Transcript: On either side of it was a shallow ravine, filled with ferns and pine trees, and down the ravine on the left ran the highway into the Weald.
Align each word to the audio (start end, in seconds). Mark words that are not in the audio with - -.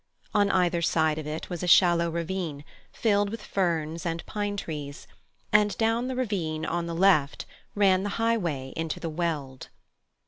On 0.33 0.49
either 0.49 0.81
side 0.81 1.19
of 1.19 1.27
it 1.27 1.47
was 1.51 1.61
a 1.61 1.67
shallow 1.67 2.09
ravine, 2.09 2.65
filled 2.91 3.29
with 3.29 3.43
ferns 3.43 4.03
and 4.03 4.25
pine 4.25 4.57
trees, 4.57 5.05
and 5.53 5.77
down 5.77 6.07
the 6.07 6.15
ravine 6.15 6.65
on 6.65 6.87
the 6.87 6.95
left 6.95 7.45
ran 7.75 8.01
the 8.01 8.09
highway 8.17 8.73
into 8.75 8.99
the 8.99 9.11
Weald. 9.11 9.69